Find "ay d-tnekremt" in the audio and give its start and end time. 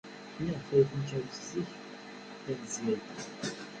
0.75-1.35